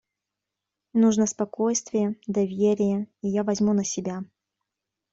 Нужно 0.93 1.27
спокойствие, 1.27 2.15
доверие, 2.25 3.07
и 3.21 3.27
я 3.27 3.43
возьму 3.43 3.71
на 3.73 3.83
себя. 3.83 4.23